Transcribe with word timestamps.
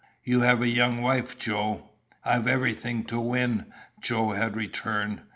"You 0.23 0.41
have 0.41 0.63
a 0.63 0.67
young 0.67 1.03
wife, 1.03 1.37
Joe." 1.37 1.91
"I've 2.25 2.47
everything 2.47 3.03
to 3.03 3.19
win," 3.19 3.67
Joe 4.01 4.31
had 4.31 4.55
returned. 4.57 5.21